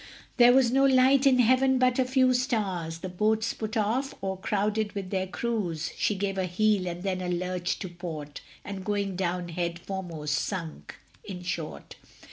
[0.37, 4.93] There was no light in heaven but a few stars; The boats put off, o'ercrowded
[4.95, 9.15] with their crews: She gave a heel, and then a lurch to port, And going
[9.15, 11.97] down head foremost sunk, in short.